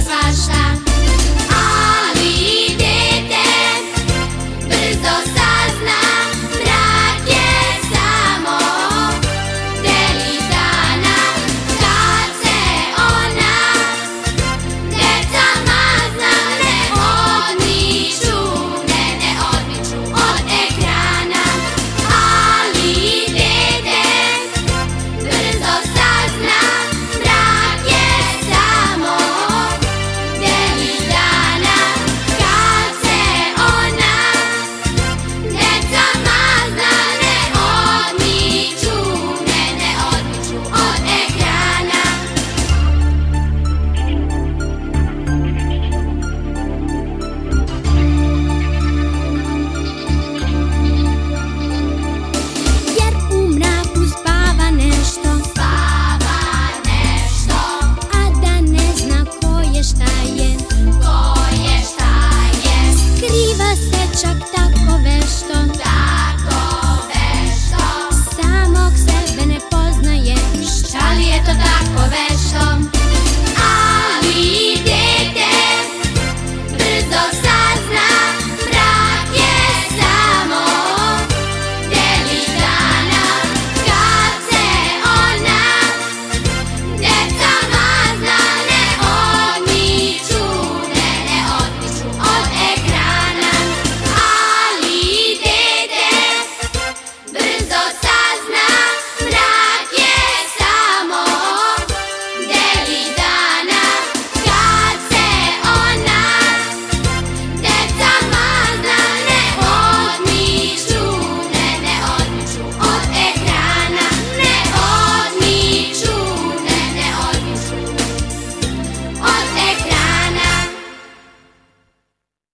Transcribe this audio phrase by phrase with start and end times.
[0.00, 0.89] Lázaro está.